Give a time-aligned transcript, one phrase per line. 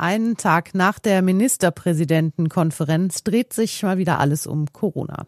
[0.00, 5.26] Einen Tag nach der Ministerpräsidentenkonferenz dreht sich mal wieder alles um Corona.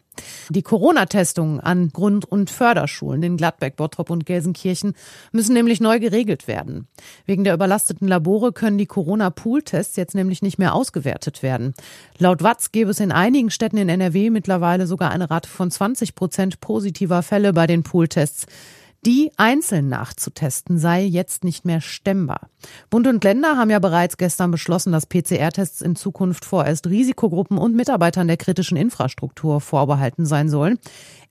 [0.49, 4.95] Die Corona-Testungen an Grund- und Förderschulen in Gladbeck, Bottrop und Gelsenkirchen
[5.31, 6.89] müssen nämlich neu geregelt werden.
[7.27, 11.75] Wegen der überlasteten Labore können die Corona-Pool-Tests jetzt nämlich nicht mehr ausgewertet werden.
[12.17, 16.15] Laut Watz gäbe es in einigen Städten in NRW mittlerweile sogar eine Rate von 20
[16.15, 18.47] Prozent positiver Fälle bei den Pool-Tests.
[19.05, 22.49] Die einzeln nachzutesten sei jetzt nicht mehr stemmbar.
[22.89, 27.75] Bund und Länder haben ja bereits gestern beschlossen, dass PCR-Tests in Zukunft vorerst Risikogruppen und
[27.75, 30.79] Mitarbeitern der kritischen Infrastruktur vorbehalten sein sollen.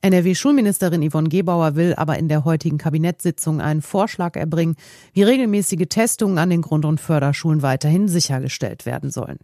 [0.01, 4.75] NRW-Schulministerin Yvonne Gebauer will aber in der heutigen Kabinettssitzung einen Vorschlag erbringen,
[5.13, 9.39] wie regelmäßige Testungen an den Grund- und Förderschulen weiterhin sichergestellt werden sollen.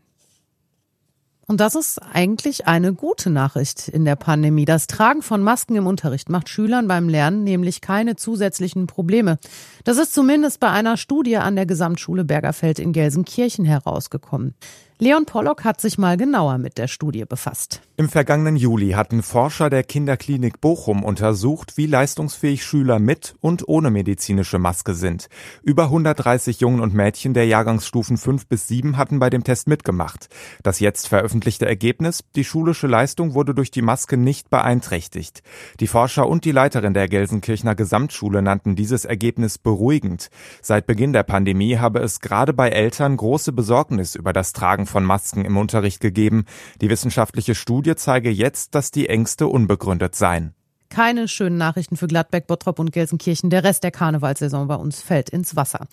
[1.50, 4.66] Und das ist eigentlich eine gute Nachricht in der Pandemie.
[4.66, 9.40] Das Tragen von Masken im Unterricht macht Schülern beim Lernen nämlich keine zusätzlichen Probleme.
[9.86, 14.56] Das ist zumindest bei einer Studie an der Gesamtschule Bergerfeld in Gelsenkirchen herausgekommen.
[15.00, 17.82] Leon Pollock hat sich mal genauer mit der Studie befasst.
[17.98, 23.92] Im vergangenen Juli hatten Forscher der Kinderklinik Bochum untersucht, wie leistungsfähig Schüler mit und ohne
[23.92, 25.30] medizinische Maske sind.
[25.62, 30.30] Über 130 Jungen und Mädchen der Jahrgangsstufen 5 bis 7 hatten bei dem Test mitgemacht.
[30.64, 35.44] Das jetzt veröffentlichte Ergebnis, die schulische Leistung wurde durch die Maske nicht beeinträchtigt.
[35.80, 40.32] Die Forscher und die Leiterin der Gelsenkirchener Gesamtschule nannten dieses Ergebnis beruhigend.
[40.64, 45.06] Seit Beginn der Pandemie habe es gerade bei Eltern große Besorgnis über das Tragen von
[45.06, 46.46] Masken im Unterricht gegeben.
[46.82, 50.57] Die wissenschaftliche Studie zeige jetzt, dass die Ängste unbegründet seien.
[50.98, 53.52] Keine schönen Nachrichten für Gladbeck, Bottrop und Gelsenkirchen.
[53.52, 55.86] Der Rest der Karnevalsaison bei uns fällt ins Wasser.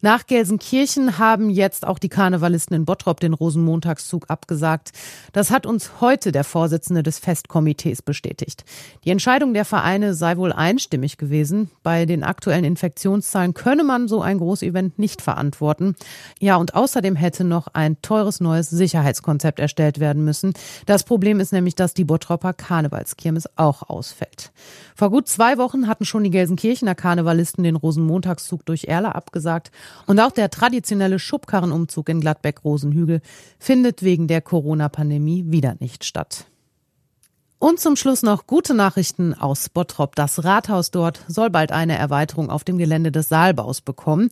[0.00, 4.90] Nach Gelsenkirchen haben jetzt auch die Karnevalisten in Bottrop den Rosenmontagszug abgesagt.
[5.32, 8.64] Das hat uns heute der Vorsitzende des Festkomitees bestätigt.
[9.04, 11.70] Die Entscheidung der Vereine sei wohl einstimmig gewesen.
[11.84, 15.94] Bei den aktuellen Infektionszahlen könne man so ein Großevent nicht verantworten.
[16.40, 20.52] Ja, und außerdem hätte noch ein teures neues Sicherheitskonzept erstellt werden müssen.
[20.86, 24.47] Das Problem ist nämlich, dass die Bottropper Karnevalskirmes auch ausfällt.
[24.94, 29.70] Vor gut zwei Wochen hatten schon die Gelsenkirchener Karnevalisten den Rosenmontagszug durch Erla abgesagt.
[30.06, 33.20] Und auch der traditionelle Schubkarrenumzug in Gladbeck-Rosenhügel
[33.58, 36.46] findet wegen der Corona-Pandemie wieder nicht statt.
[37.60, 40.14] Und zum Schluss noch gute Nachrichten aus Bottrop.
[40.14, 44.30] Das Rathaus dort soll bald eine Erweiterung auf dem Gelände des Saalbaus bekommen.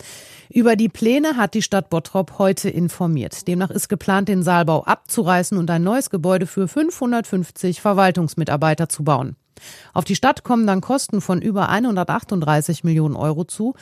[0.48, 3.48] Über die Pläne hat die Stadt Bottrop heute informiert.
[3.48, 9.34] Demnach ist geplant, den Saalbau abzureißen und ein neues Gebäude für 550 Verwaltungsmitarbeiter zu bauen.
[9.92, 13.74] Auf die Stadt kommen dann Kosten von über 138 Millionen Euro zu.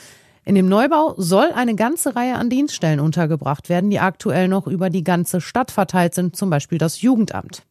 [0.44, 4.90] In dem Neubau soll eine ganze Reihe an Dienststellen untergebracht werden, die aktuell noch über
[4.90, 7.62] die ganze Stadt verteilt sind, zum Beispiel das Jugendamt.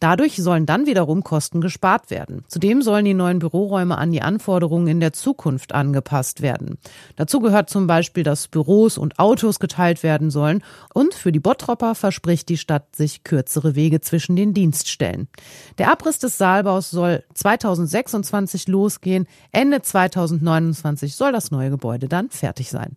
[0.00, 2.44] Dadurch sollen dann wiederum Kosten gespart werden.
[2.48, 6.78] Zudem sollen die neuen Büroräume an die Anforderungen in der Zukunft angepasst werden.
[7.16, 10.62] Dazu gehört zum Beispiel, dass Büros und Autos geteilt werden sollen
[10.92, 15.28] und für die Bottropper verspricht die Stadt sich kürzere Wege zwischen den Dienststellen.
[15.78, 19.26] Der Abriss des Saalbaus soll 2026 losgehen.
[19.52, 22.96] Ende 2029 soll das neue Gebäude dann fertig sein.